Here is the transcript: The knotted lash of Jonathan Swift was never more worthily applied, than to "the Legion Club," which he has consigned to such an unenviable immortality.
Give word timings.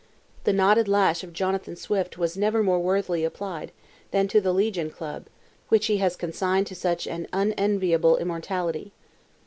The 0.45 0.51
knotted 0.51 0.87
lash 0.87 1.23
of 1.23 1.31
Jonathan 1.31 1.75
Swift 1.75 2.17
was 2.17 2.35
never 2.35 2.63
more 2.63 2.79
worthily 2.79 3.23
applied, 3.23 3.71
than 4.09 4.27
to 4.29 4.41
"the 4.41 4.51
Legion 4.51 4.89
Club," 4.89 5.27
which 5.69 5.85
he 5.85 5.97
has 5.97 6.15
consigned 6.15 6.65
to 6.65 6.75
such 6.75 7.05
an 7.05 7.27
unenviable 7.31 8.17
immortality. 8.17 8.93